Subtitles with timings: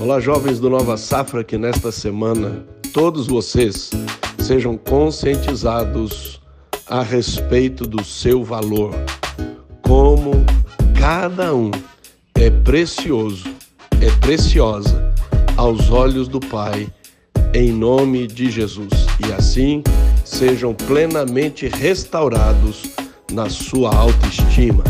[0.00, 3.90] Olá, jovens do Nova Safra, que nesta semana todos vocês
[4.38, 6.40] sejam conscientizados
[6.86, 8.94] a respeito do seu valor,
[9.82, 10.30] como
[10.96, 11.72] cada um
[12.36, 13.48] é precioso,
[14.00, 15.12] é preciosa
[15.56, 16.86] aos olhos do Pai,
[17.52, 18.92] em nome de Jesus.
[19.26, 19.82] E assim
[20.24, 22.84] sejam plenamente restaurados
[23.32, 24.84] na sua autoestima